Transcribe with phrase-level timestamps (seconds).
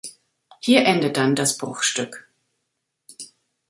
[0.61, 2.27] Hier endet dann das Bruchstück.